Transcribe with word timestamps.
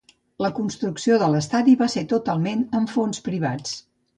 La 0.43 0.49
construcció 0.59 1.17
de 1.25 1.27
l'estadi 1.35 1.77
va 1.83 1.91
ser 1.97 2.05
totalment 2.15 2.67
amb 2.81 2.95
fons 2.95 3.25
privats. 3.29 3.79